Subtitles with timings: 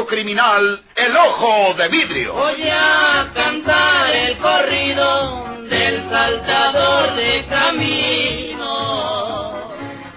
[0.00, 2.32] criminal el ojo de vidrio?
[2.32, 8.62] Voy a cantar el corrido del saltador de camino.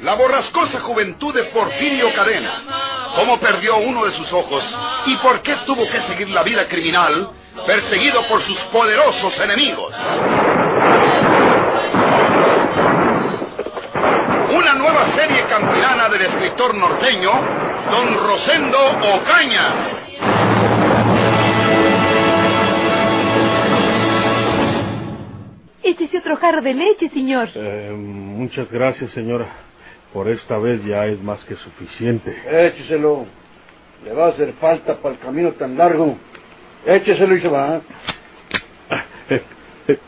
[0.01, 3.11] La borrascosa juventud de Porfirio Cadena.
[3.15, 4.63] ¿Cómo perdió uno de sus ojos?
[5.07, 7.31] ¿Y por qué tuvo que seguir la vida criminal
[7.65, 9.93] perseguido por sus poderosos enemigos?
[15.47, 17.31] Campilana del escritor norteño,
[17.91, 19.73] don Rosendo Ocaña.
[25.83, 27.49] Échese otro jarro de leche, señor.
[27.53, 29.47] Eh, muchas gracias, señora.
[30.13, 32.35] Por esta vez ya es más que suficiente.
[32.49, 33.25] Écheselo.
[34.03, 36.17] Le va a hacer falta para el camino tan largo.
[36.85, 37.81] Écheselo y se va.
[39.29, 39.41] Eh,
[39.87, 39.99] eh,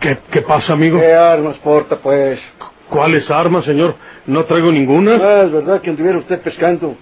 [0.00, 0.98] ¿qué, ¿Qué pasa, amigo?
[0.98, 2.40] ¿Qué armas porta, pues?
[2.90, 3.94] ¿Cuáles armas, señor?
[4.26, 5.14] No traigo ninguna.
[5.20, 6.96] Ah, es verdad que anduviera usted pescando.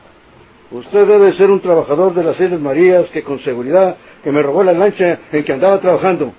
[0.71, 4.63] Usted debe ser un trabajador de las Islas Marías que con seguridad que me robó
[4.65, 6.33] la lancha en que andaba trabajando.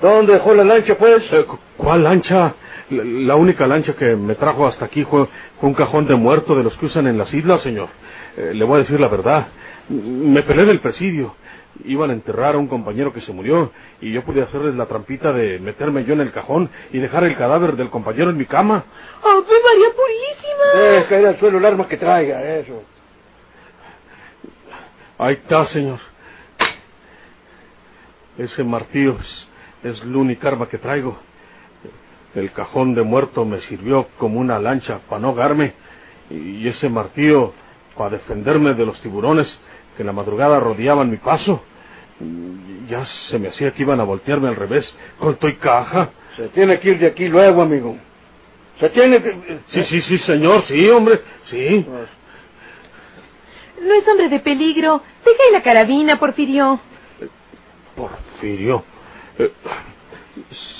[0.00, 1.24] ¿Dónde dejó la lancha, pues?
[1.32, 2.54] Eh, cu- ¿Cuál lancha?
[2.90, 5.26] La, la única lancha que me trajo hasta aquí fue,
[5.60, 7.88] fue un cajón de muerto de los que usan en las islas, señor.
[8.36, 9.48] Eh, le voy a decir la verdad.
[9.88, 11.34] Me pelé del presidio.
[11.84, 15.32] Iban a enterrar a un compañero que se murió y yo pude hacerles la trampita
[15.32, 18.84] de meterme yo en el cajón y dejar el cadáver del compañero en mi cama.
[19.22, 20.80] ¡Ave María Purísima!
[20.80, 22.82] Deja caer al suelo el arma que traiga, eso.
[25.18, 26.00] Ahí está, señor.
[28.38, 29.48] Ese martillo es,
[29.94, 31.18] es la única arma que traigo.
[32.34, 35.74] El cajón de muerto me sirvió como una lancha para no ahogarme.
[36.30, 37.52] Y ese martillo
[37.96, 39.58] para defenderme de los tiburones
[39.98, 41.60] que en la madrugada rodeaban mi paso.
[42.88, 46.10] Ya se me hacía que iban a voltearme al revés con toy caja.
[46.36, 47.98] Se tiene que ir de aquí luego, amigo.
[48.78, 49.58] Se tiene que...
[49.70, 51.84] Sí, sí, sí, señor, sí, hombre, sí.
[53.82, 55.02] No es hombre de peligro.
[55.24, 56.78] Deja ahí la carabina, Porfirio.
[57.96, 58.84] Porfirio.
[59.36, 59.50] Eh,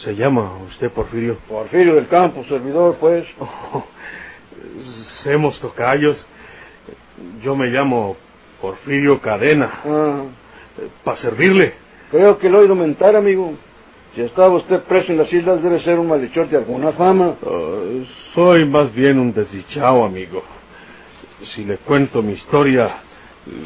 [0.05, 1.39] ¿Se llama usted Porfirio?
[1.49, 3.27] Porfirio del Campo, servidor, pues.
[3.41, 3.85] Oh,
[5.25, 6.25] Semos tocayos.
[7.43, 8.17] Yo me llamo
[8.61, 9.71] Porfirio Cadena.
[9.85, 10.23] Ah,
[11.05, 11.75] Para servirle.
[12.11, 13.55] creo que lo he oído mentar, amigo.
[14.15, 17.37] Si estaba usted preso en las islas, debe ser un malhechor de alguna fama.
[17.45, 17.81] Ah,
[18.35, 20.43] soy más bien un desdichado, amigo.
[21.55, 22.97] Si le cuento mi historia,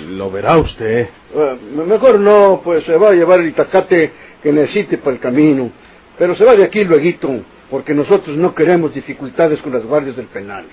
[0.09, 1.09] lo verá usted.
[1.35, 5.71] Eh, mejor no, pues se va a llevar el itacate que necesite para el camino.
[6.19, 10.27] Pero se va de aquí luego, porque nosotros no queremos dificultades con las guardias del
[10.27, 10.67] penal.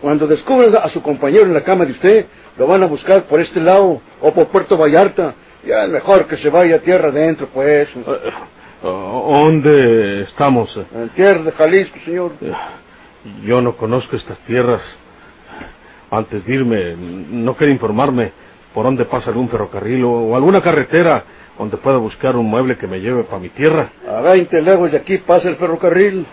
[0.00, 2.26] Cuando descubran a su compañero en la cama de usted,
[2.58, 5.34] lo van a buscar por este lado o por Puerto Vallarta.
[5.64, 7.88] Ya es mejor que se vaya a tierra adentro, pues.
[8.06, 8.42] Ah,
[8.82, 10.78] ¿Dónde estamos?
[10.94, 12.32] En tierra de Jalisco, señor.
[13.44, 14.82] Yo no conozco estas tierras.
[16.10, 18.32] Antes de irme, no quería informarme
[18.72, 21.24] por dónde pasa algún ferrocarril o, alguna carretera
[21.58, 23.90] donde pueda buscar un mueble que me lleve para mi tierra.
[24.06, 26.26] A 20 leguas de aquí pasa el ferrocarril.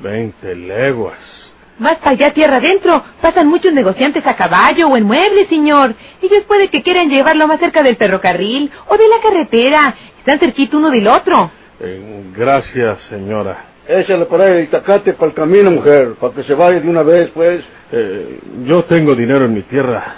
[0.00, 1.49] Veinte leguas.
[1.80, 3.02] Más para allá, tierra adentro.
[3.22, 5.94] Pasan muchos negociantes a caballo o en muebles, señor.
[6.20, 9.94] Ellos puede que quieran llevarlo más cerca del ferrocarril o de la carretera.
[10.18, 11.50] Están cerquita uno del otro.
[11.80, 13.64] Eh, gracias, señora.
[13.88, 17.02] Échale por ahí el itacate para el camino, mujer, para que se vaya de una
[17.02, 17.64] vez, pues.
[17.90, 20.16] Eh, yo tengo dinero en mi tierra.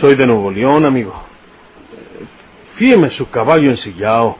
[0.00, 1.12] Soy de Nuevo León, amigo.
[2.76, 4.36] Fíeme su caballo ensillado.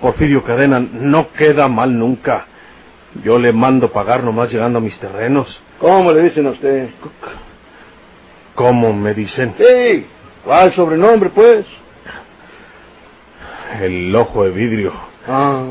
[0.00, 2.46] Porfirio Cadena no queda mal nunca.
[3.24, 5.60] Yo le mando pagar nomás llegando a mis terrenos.
[5.82, 6.88] ¿Cómo le dicen a usted?
[8.54, 9.54] ¿Cómo me dicen?
[9.58, 10.06] Sí,
[10.44, 11.66] ¿cuál sobrenombre, pues?
[13.80, 14.92] El ojo de vidrio.
[15.26, 15.64] Ah,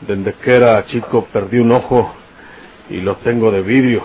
[0.00, 2.14] Desde que era chico perdí un ojo
[2.90, 4.02] y lo tengo de vidrio.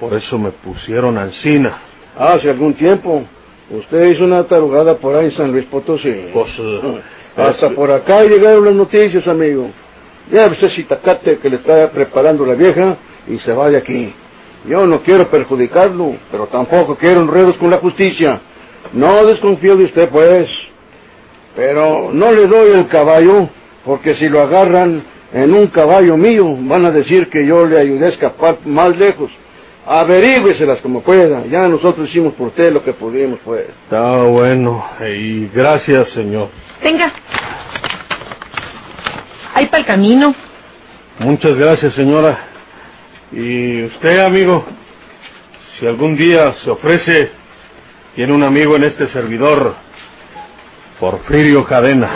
[0.00, 1.78] Por eso me pusieron ancina.
[2.18, 3.24] hace algún tiempo.
[3.70, 6.26] Usted hizo una tarugada por ahí en San Luis Potosí.
[6.34, 7.00] Pues, eh,
[7.36, 9.70] Hasta es- por acá llegaron las noticias, amigo.
[10.30, 12.96] Ya ese citacate que le está preparando la vieja
[13.28, 14.14] y se va de aquí.
[14.66, 18.40] Yo no quiero perjudicarlo, pero tampoco quiero enredos con la justicia.
[18.92, 20.48] No desconfío de usted, pues.
[21.56, 23.48] Pero no le doy el caballo,
[23.84, 25.02] porque si lo agarran
[25.32, 29.30] en un caballo mío, van a decir que yo le ayudé a escapar más lejos.
[29.84, 31.44] Averígüeselas como pueda.
[31.46, 33.68] Ya nosotros hicimos por usted lo que pudimos, pues.
[33.84, 34.84] Está bueno.
[35.00, 36.50] Y gracias, señor.
[36.82, 37.12] Venga.
[39.54, 40.34] Ahí para el camino.
[41.18, 42.51] Muchas gracias, señora.
[43.32, 44.64] Y usted, amigo,
[45.78, 47.30] si algún día se ofrece,
[48.14, 49.74] tiene un amigo en este servidor,
[51.00, 52.10] Porfirio Cadena.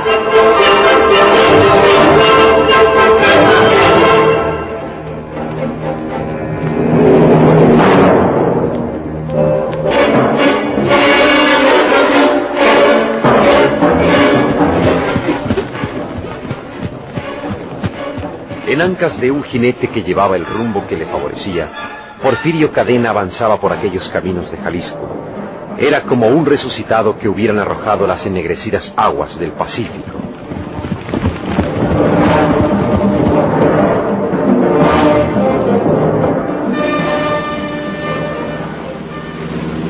[18.76, 23.58] En ancas de un jinete que llevaba el rumbo que le favorecía, Porfirio Cadena avanzaba
[23.58, 25.16] por aquellos caminos de Jalisco.
[25.78, 30.10] Era como un resucitado que hubieran arrojado las ennegrecidas aguas del Pacífico.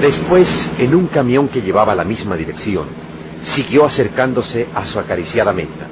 [0.00, 2.86] Después, en un camión que llevaba la misma dirección,
[3.40, 5.88] siguió acercándose a su acariciada meta,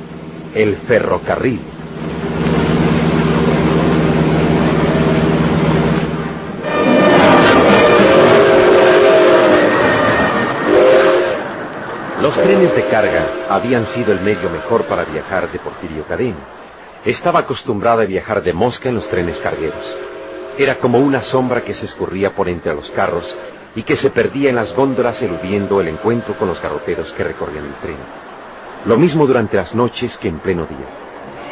[0.54, 1.73] el ferrocarril.
[12.34, 16.40] Los trenes de carga habían sido el medio mejor para viajar de Porfirio Cadena.
[17.04, 19.96] Estaba acostumbrada a viajar de mosca en los trenes cargueros.
[20.58, 23.24] Era como una sombra que se escurría por entre los carros
[23.76, 27.66] y que se perdía en las góndolas eludiendo el encuentro con los garroteros que recorrían
[27.66, 27.98] el tren.
[28.86, 30.88] Lo mismo durante las noches que en pleno día.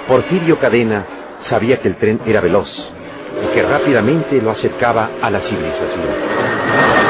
[0.08, 1.06] Porfirio Cadena
[1.43, 2.69] sabía que el tren era veloz
[3.40, 7.01] y que rápidamente lo acercaba a la civilización.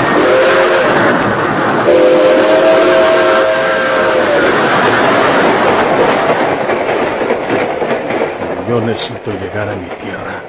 [8.72, 10.40] Yo necesito llegar a mi tierra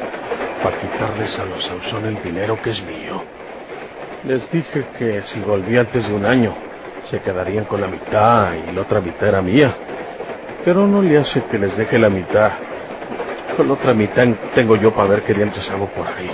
[0.63, 3.21] para quitarles a los Sauzón el dinero que es mío.
[4.23, 6.55] Les dije que si volví antes de un año,
[7.11, 9.75] se quedarían con la mitad y la otra mitad era mía.
[10.63, 12.51] Pero no le hace que les deje la mitad.
[13.57, 14.25] Con la otra mitad
[14.55, 16.31] tengo yo para ver qué dientes hago por ahí.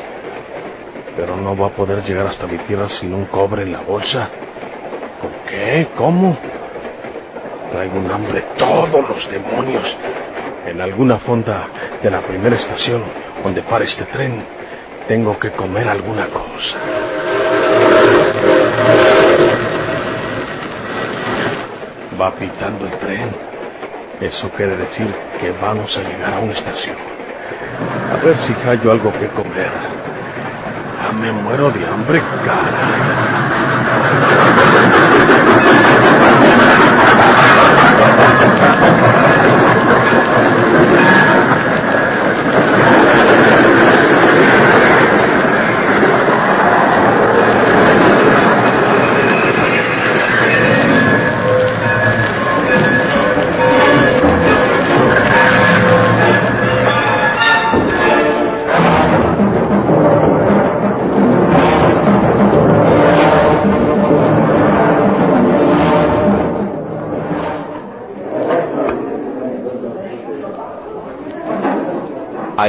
[1.16, 4.30] Pero no va a poder llegar hasta mi tierra sin un cobre en la bolsa.
[5.24, 5.88] ¿Por qué?
[5.98, 6.38] ¿Cómo?
[7.72, 9.98] Traigo un hambre todos los demonios.
[10.66, 11.68] En alguna fonda
[12.02, 13.04] de la primera estación
[13.44, 14.44] donde para este tren,
[15.08, 16.78] tengo que comer alguna cosa.
[22.20, 23.36] Va pitando el tren.
[24.22, 25.08] Eso quiere decir
[25.40, 26.98] que vamos a llegar a una estación.
[28.12, 29.72] A ver si hallo algo que comer.
[31.02, 32.22] Ya me muero de hambre,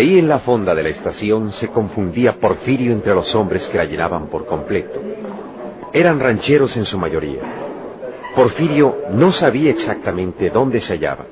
[0.00, 3.84] Ahí en la fonda de la estación se confundía Porfirio entre los hombres que la
[3.84, 4.98] llenaban por completo.
[5.92, 7.42] Eran rancheros en su mayoría.
[8.34, 11.26] Porfirio no sabía exactamente dónde se hallaba.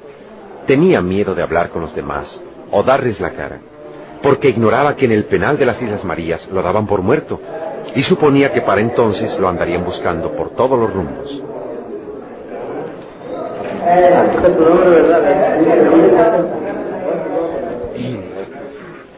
[0.67, 2.29] Tenía miedo de hablar con los demás
[2.71, 3.59] o darles la cara,
[4.23, 7.41] porque ignoraba que en el penal de las Islas Marías lo daban por muerto
[7.95, 11.43] y suponía que para entonces lo andarían buscando por todos los rumbos.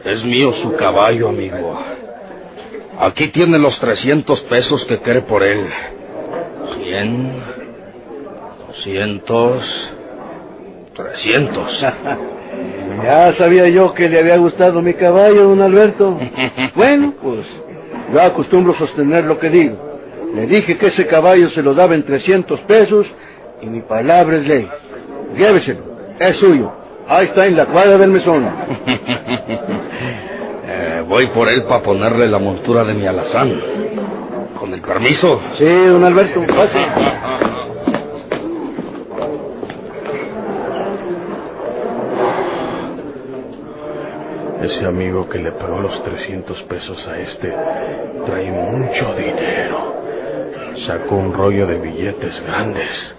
[0.03, 1.79] Es mío su caballo, amigo.
[2.99, 5.67] Aquí tiene los 300 pesos que quiere por él.
[6.83, 7.43] 100,
[8.67, 9.63] 200,
[10.95, 11.81] 300.
[13.03, 16.17] ya sabía yo que le había gustado mi caballo, don Alberto.
[16.75, 17.45] bueno, pues
[18.11, 19.91] yo acostumbro sostener lo que digo.
[20.33, 23.05] Le dije que ese caballo se lo daba en 300 pesos
[23.61, 24.69] y mi palabra es ley.
[25.35, 25.81] Lléveselo,
[26.19, 26.80] es suyo.
[27.11, 28.45] Ahí está en la cuadra del mesón.
[30.73, 33.59] Eh, voy por él para ponerle la montura de mi alazán.
[34.57, 35.41] Con el permiso.
[35.57, 36.79] Sí, don Alberto, pase.
[44.63, 47.53] Ese amigo que le pagó los 300 pesos a este
[48.25, 49.95] trae mucho dinero.
[50.87, 53.15] Sacó un rollo de billetes grandes.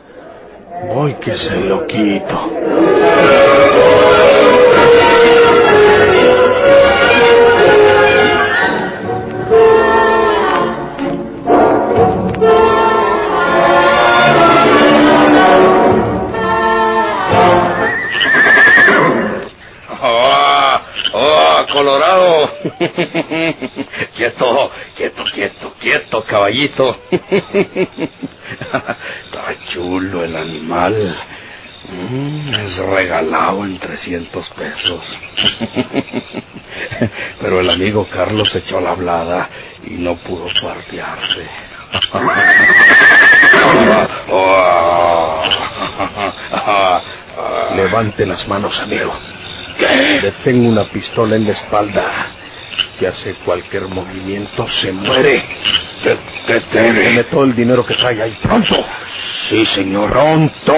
[0.88, 2.50] Voy que se lo quito.
[20.04, 20.80] ¡Oh,
[21.14, 22.50] oh, Colorado!
[24.16, 26.96] quieto, quieto, quieto, quieto, caballito.
[29.72, 31.16] Chulo el animal.
[31.88, 35.00] Mm, es regalado en 300 pesos.
[37.40, 39.48] Pero el amigo Carlos echó la hablada
[39.86, 41.48] y no pudo partearse.
[47.74, 49.14] Levante las manos, amigo.
[50.22, 52.26] Le tengo una pistola en la espalda.
[52.98, 55.42] Si hace cualquier movimiento, se muere.
[56.72, 58.36] Deme todo el dinero que trae ahí.
[58.42, 58.84] Pronto.
[59.52, 60.10] Sí, señor.
[60.10, 60.72] Pronto.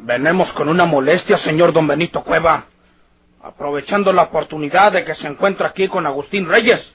[0.00, 2.64] Venemos con una molestia, señor don Benito Cueva.
[3.42, 6.92] Aprovechando la oportunidad de que se encuentra aquí con Agustín Reyes.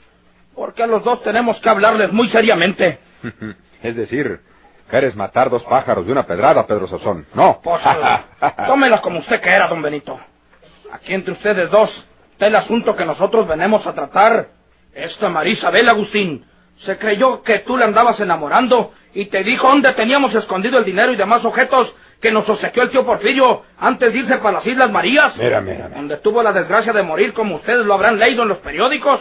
[0.53, 2.99] Porque a los dos tenemos que hablarles muy seriamente.
[3.81, 4.41] Es decir,
[4.89, 7.25] quieres matar dos pájaros de una pedrada, Pedro Sazón.
[7.33, 7.61] No.
[7.63, 7.81] Pues,
[8.67, 10.19] tómela como usted quiera, don Benito.
[10.91, 12.05] Aquí entre ustedes dos
[12.47, 14.47] el asunto que nosotros venimos a tratar.
[14.93, 16.45] Esta Marisabel Agustín
[16.85, 21.11] se creyó que tú le andabas enamorando y te dijo dónde teníamos escondido el dinero
[21.11, 24.91] y demás objetos que nos obsequió el tío Porfirio antes de irse para las Islas
[24.91, 25.35] Marías.
[25.37, 25.97] Mira, mira, mira.
[25.97, 29.19] Donde tuvo la desgracia de morir como ustedes lo habrán leído en los periódicos.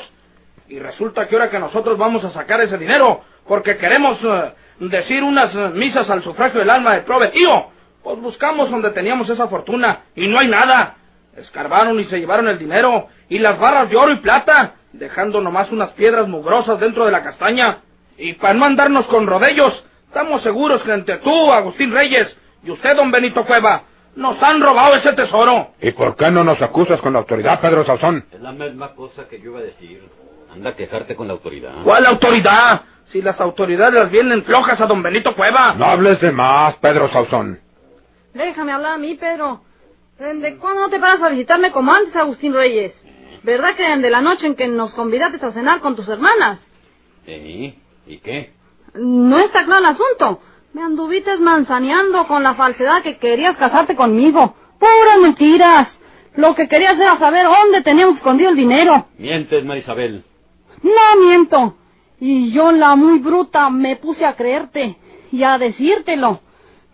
[0.69, 5.23] Y resulta que ahora que nosotros vamos a sacar ese dinero porque queremos eh, decir
[5.23, 7.71] unas eh, misas al sufragio del alma del prometido,
[8.03, 10.97] pues buscamos donde teníamos esa fortuna y no hay nada.
[11.41, 15.71] Escarbaron y se llevaron el dinero y las barras de oro y plata, dejando nomás
[15.71, 17.79] unas piedras mugrosas dentro de la castaña.
[18.17, 22.97] Y para no andarnos con rodellos, estamos seguros que entre tú, Agustín Reyes, y usted,
[22.97, 23.85] don Benito Cueva,
[24.17, 25.75] nos han robado ese tesoro.
[25.81, 28.25] ¿Y por qué no nos acusas con la autoridad, Pedro Salzón?
[28.33, 30.03] Es la misma cosa que yo iba a decir.
[30.53, 31.73] Anda a quejarte con la autoridad.
[31.85, 32.83] ¿Cuál autoridad?
[33.13, 35.75] Si las autoridades las vienen flojas a don Benito Cueva.
[35.77, 37.61] No hables de más, Pedro Salzón.
[38.35, 39.63] Déjame hablar a mí, Pedro.
[40.19, 42.93] ¿De cuándo no te paras a visitarme como antes, Agustín Reyes?
[43.45, 46.59] ¿Verdad que de la noche en que nos convidaste a cenar con tus hermanas?
[47.25, 47.79] ¿Sí?
[48.07, 48.53] ¿Y qué?
[48.95, 50.41] No está claro el asunto.
[50.73, 54.57] Me anduvites manzaneando con la falsedad que querías casarte conmigo.
[54.81, 55.99] Puras mentiras.
[56.35, 59.07] Lo que querías era saber dónde teníamos escondido el dinero.
[59.19, 60.25] Mientes, Marisabel.
[60.83, 61.77] No miento.
[62.21, 64.97] Y yo, la muy bruta, me puse a creerte
[65.31, 66.41] y a decírtelo.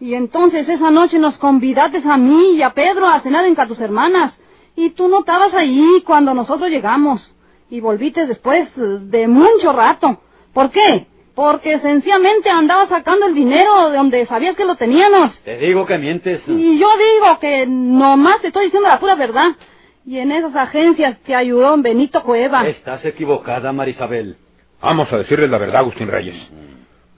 [0.04, 3.80] Y entonces esa noche nos convidaste a mí y a Pedro a cenar en tus
[3.80, 4.38] hermanas.
[4.76, 7.34] Y tú no estabas allí cuando nosotros llegamos.
[7.70, 10.20] Y volviste después de mucho rato.
[10.52, 11.06] ¿Por qué?
[11.34, 15.42] Porque sencillamente andabas sacando el dinero de donde sabías que lo teníamos.
[15.42, 16.42] Te digo que mientes.
[16.48, 19.56] Y yo digo que nomás te estoy diciendo la pura verdad.
[20.04, 22.68] Y en esas agencias te ayudó don Benito Cueva.
[22.68, 24.36] Estás equivocada, Marisabel.
[24.82, 26.36] Vamos a decirles la verdad, Agustín Reyes.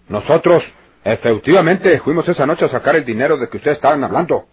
[0.09, 0.63] Nosotros,
[1.13, 4.47] efectivamente, fuimos esa noche a sacar el dinero de que ustedes estaban hablando.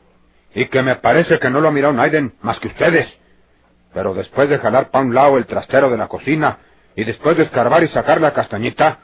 [0.56, 3.08] Y que me parece que no lo ha mirado Naiden más que ustedes.
[3.94, 6.58] Pero después de jalar para un lado el trastero de la cocina
[6.96, 9.00] y después de escarbar y sacar la castañita,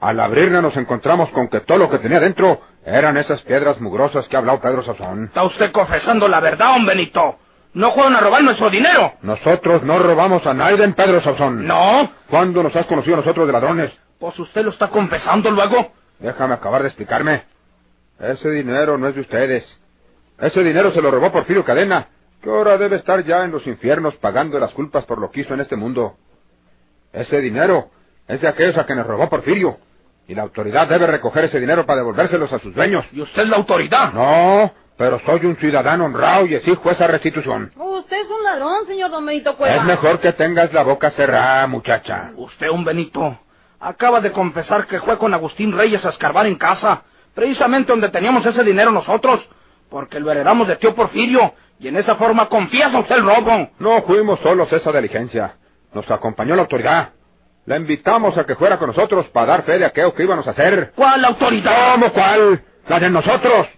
[0.00, 4.26] al abrirla nos encontramos con que todo lo que tenía dentro eran esas piedras mugrosas
[4.28, 5.24] que ha hablado Pedro Sazón.
[5.24, 7.38] Está usted confesando la verdad, don Benito.
[7.74, 9.14] No juegan a robar nuestro dinero.
[9.22, 11.66] Nosotros no robamos a Naiden, Pedro Sazón.
[11.66, 12.10] No.
[12.30, 13.92] ¿Cuándo nos has conocido a nosotros de ladrones?
[14.18, 15.92] Pues usted lo está confesando luego.
[16.18, 17.44] Déjame acabar de explicarme.
[18.18, 19.64] Ese dinero no es de ustedes.
[20.38, 22.08] Ese dinero se lo robó Porfirio Cadena,
[22.42, 25.54] que ahora debe estar ya en los infiernos pagando las culpas por lo que hizo
[25.54, 26.16] en este mundo.
[27.12, 27.90] Ese dinero
[28.26, 29.78] es de aquellos a quienes robó Porfirio.
[30.26, 33.04] Y la autoridad debe recoger ese dinero para devolvérselos a sus dueños.
[33.12, 34.12] ¿Y usted es la autoridad?
[34.12, 37.70] No, pero soy un ciudadano honrado y exijo esa restitución.
[37.76, 39.76] Usted es un ladrón, señor Don Benito Cueva.
[39.76, 42.32] Es mejor que tengas la boca cerrada, muchacha.
[42.36, 43.38] Usted, un Benito,
[43.84, 47.02] acaba de confesar que fue con Agustín Reyes a escarbar en casa,
[47.34, 49.46] precisamente donde teníamos ese dinero nosotros,
[49.90, 53.70] porque lo heredamos de tío Porfirio, y en esa forma confiesa usted el robo.
[53.78, 55.56] No fuimos solos esa diligencia.
[55.92, 57.10] Nos acompañó la autoridad.
[57.66, 60.50] La invitamos a que fuera con nosotros para dar fe de aquello que íbamos a
[60.50, 60.92] hacer.
[60.94, 61.92] ¿Cuál autoridad?
[61.92, 62.62] ¿Cómo cuál?
[62.88, 63.68] La de nosotros.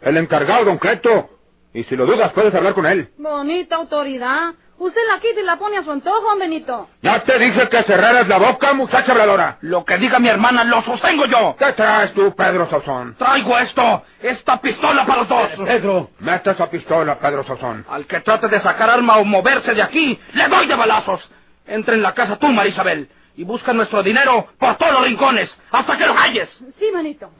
[0.00, 1.30] El encargado, don Cleto.
[1.72, 3.08] Y si lo dudas, puedes hablar con él.
[3.18, 4.54] Bonita autoridad.
[4.78, 6.88] Usted la quita y la pone a su antojo, don Benito.
[7.00, 9.56] Ya te dije que cerraras la boca, muchacha habladora.
[9.62, 11.56] Lo que diga mi hermana lo sostengo yo.
[11.58, 13.14] ¿Qué traes tú, Pedro Sazón?
[13.16, 15.48] Traigo esto, esta pistola para los dos.
[15.64, 16.10] Pedro.
[16.18, 17.86] Mete esa pistola, Pedro Sazón.
[17.88, 21.26] Al que trate de sacar arma o moverse de aquí, le doy de balazos.
[21.66, 25.96] Entra en la casa tú, Marisabel, y busca nuestro dinero por todos los rincones, hasta
[25.96, 26.50] que lo halles.
[26.78, 27.30] Sí, Benito.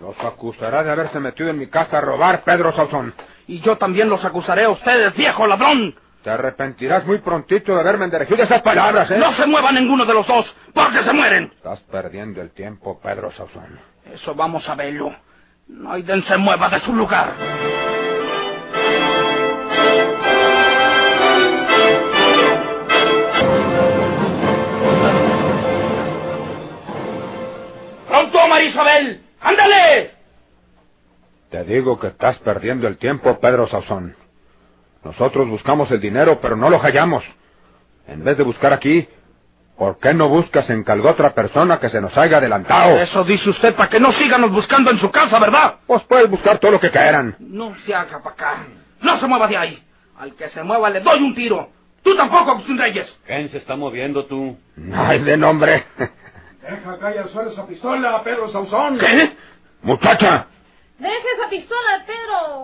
[0.00, 3.14] Los acusará de haberse metido en mi casa a robar, Pedro Salzón.
[3.46, 5.94] Y yo también los acusaré a ustedes, viejo ladrón.
[6.22, 9.18] Te arrepentirás muy prontito de haberme endirigido esas palabras, ¿eh?
[9.18, 11.50] No se mueva ninguno de los dos, porque se mueren.
[11.56, 13.80] Estás perdiendo el tiempo, Pedro Salzón.
[14.12, 15.12] Eso vamos a verlo.
[15.66, 17.34] Naiden se mueva de su lugar.
[28.08, 29.22] ¡Pronto, Marisabel!
[29.40, 30.10] ¡Ándale!
[31.50, 34.14] Te digo que estás perdiendo el tiempo, Pedro Salzón.
[35.04, 37.24] Nosotros buscamos el dinero, pero no lo hallamos.
[38.06, 39.08] En vez de buscar aquí,
[39.76, 42.98] ¿Por qué no buscas en calgo otra persona que se nos haya adelantado?
[42.98, 45.76] Eso dice usted para que no síganos buscando en su casa, ¿verdad?
[45.86, 47.34] Pues puedes buscar todo lo que quieran.
[47.40, 48.66] No se haga para acá.
[49.00, 49.82] No se mueva de ahí.
[50.18, 51.68] Al que se mueva le doy un tiro.
[52.04, 53.08] Tú tampoco, Agustín Reyes.
[53.26, 54.56] ¿Quién se está moviendo tú?
[54.94, 55.84] Ay, de nombre.
[56.62, 58.98] Deja caer al suelo esa pistola, Pedro Sauzón.
[58.98, 59.32] ¿Qué?
[59.82, 60.46] Muchacha.
[60.98, 62.58] Deje esa pistola, Pedro.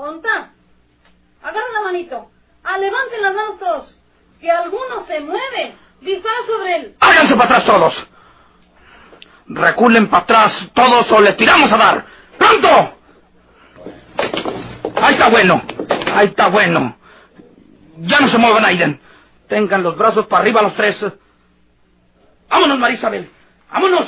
[1.99, 2.17] ¿Onta?
[2.17, 2.31] Agarra la manito.
[2.65, 4.01] Ah, levanten las manos todos.
[4.41, 6.97] Si alguno se mueve, dispara sobre él.
[7.01, 8.09] ¡Háganse para atrás todos!
[9.47, 12.05] Reculen para atrás todos o les tiramos a dar.
[12.39, 12.95] ¡Pronto!
[15.01, 15.63] Ahí está bueno.
[16.15, 16.97] Ahí está bueno.
[17.99, 19.01] Ya no se muevan, Aiden.
[19.49, 21.05] Tengan los brazos para arriba los tres.
[22.49, 23.31] Vámonos, Marisabel.
[23.73, 24.07] Vámonos.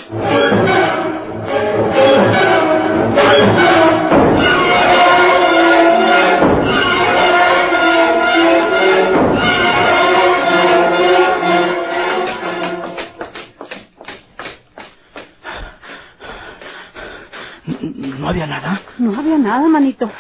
[18.21, 18.83] ¿No había nada?
[18.99, 20.11] No había nada, manito.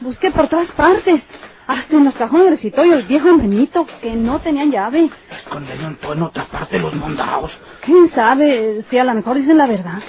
[0.00, 1.22] Busqué por todas partes.
[1.66, 5.10] Hasta en los cajones del escritorio el viejo Benito, que no tenían llave.
[5.30, 7.50] Esconderían todo en otra parte los mondados.
[7.80, 10.00] ¿Quién sabe si a lo mejor dicen la verdad?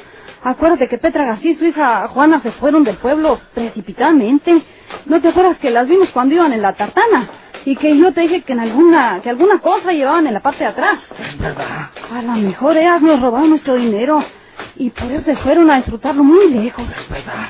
[0.44, 4.62] Acuérdate que Petra García y su hija Juana se fueron del pueblo precipitadamente.
[5.06, 7.30] ¿No te acuerdas que las vimos cuando iban en la tartana?
[7.66, 10.60] Y que yo te dije que en alguna, que alguna cosa llevaban en la parte
[10.66, 11.00] de atrás.
[11.20, 11.90] Es verdad.
[12.14, 14.24] A lo mejor ellas nos robaron nuestro dinero.
[14.80, 16.88] Y por eso se fueron a disfrutarlo muy lejos.
[16.90, 17.50] Es verdad.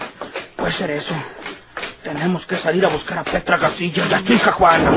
[0.55, 1.13] Puede ser eso.
[2.03, 4.91] Tenemos que salir a buscar a Petra García y a su hija Juana.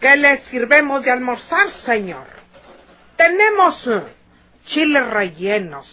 [0.00, 2.24] ¿Qué le sirvemos de almorzar, señor?
[3.16, 4.02] Tenemos eh,
[4.66, 5.86] chiles rellenos,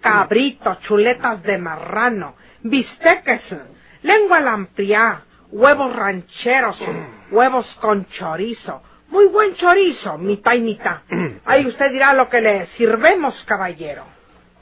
[0.00, 3.60] cabritos, chuletas de marrano, bisteques, eh,
[4.02, 8.82] lengua lampriá, huevos rancheros, eh, huevos con chorizo.
[9.08, 10.98] Muy buen chorizo, mitad y mitad.
[11.44, 14.04] Ahí usted dirá lo que le sirvemos, caballero.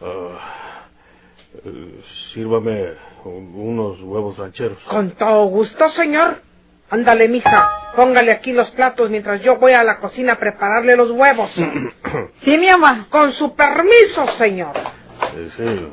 [0.01, 0.87] Ah,
[1.65, 2.01] eh,
[2.33, 4.79] sírvame un- unos huevos rancheros.
[4.89, 6.41] Con todo gusto, señor.
[6.91, 11.11] Ándale, mija, póngale aquí los platos mientras yo voy a la cocina a prepararle los
[11.11, 11.51] huevos.
[12.45, 13.09] Sí, mi mamá.
[13.11, 14.73] Con su permiso, señor.
[15.35, 15.89] Sí, sí.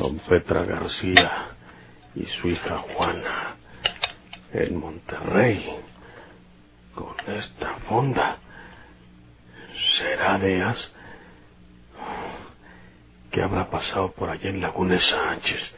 [0.00, 1.30] Son Petra García
[2.14, 3.56] y su hija Juana
[4.50, 5.76] en Monterrey
[6.94, 8.38] con esta fonda.
[9.98, 10.92] ¿Será de ellas?
[13.30, 15.74] ¿Qué habrá pasado por allá en Laguna Sánchez?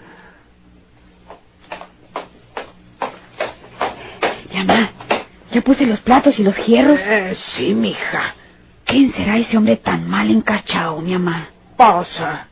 [4.55, 4.93] Mamá,
[5.51, 7.01] ya puse los platos y los hierros.
[7.01, 8.37] Eh, sí, mija.
[8.85, 11.49] ¿Quién será ese hombre tan mal encachado, mi mamá?
[11.77, 12.52] Eh,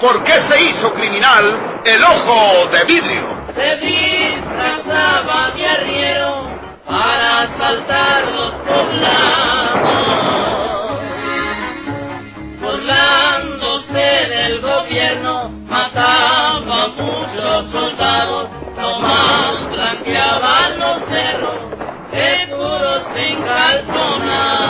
[0.00, 3.28] ¿Por qué se hizo criminal el ojo de vidrio?
[3.54, 6.48] Se disfrazaba de arriero
[6.86, 9.80] para asaltar los poblados,
[12.62, 21.58] burlándose del gobierno, mataba a muchos soldados, nomás blanqueaban los cerros,
[22.10, 24.69] seguros sin calzonar.